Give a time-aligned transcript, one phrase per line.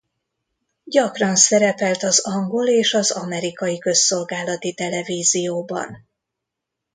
[0.83, 6.07] Gyakran szerepelt az angol és az amerikai közszolgálati televízióban.